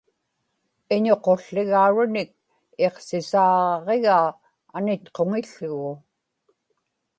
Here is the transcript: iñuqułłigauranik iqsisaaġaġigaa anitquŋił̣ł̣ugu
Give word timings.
iñuqułłigauranik 0.95 2.29
iqsisaaġaġigaa 2.85 4.27
anitquŋił̣ł̣ugu 4.77 5.91